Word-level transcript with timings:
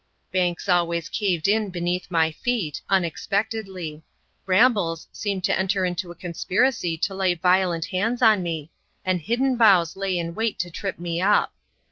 Banks 0.31 0.67
always 0.67 1.09
caved 1.09 1.47
in 1.47 1.69
beneath 1.69 2.09
my 2.09 2.31
feet, 2.31 2.81
unexpectedly. 2.89 4.01
Brambles 4.47 5.07
seemed 5.11 5.43
to 5.43 5.55
enter 5.59 5.85
into 5.85 6.09
a 6.09 6.15
conspiracy 6.15 6.97
to 6.97 7.13
lay 7.13 7.35
violent 7.35 7.85
hands 7.85 8.23
on 8.23 8.41
me, 8.41 8.71
and 9.05 9.21
hidden 9.21 9.57
boughs 9.57 9.95
lay 9.95 10.17
in 10.17 10.33
wait 10.33 10.57
to 10.57 10.71
trip 10.71 10.97
me 10.97 11.21
up. 11.21 11.53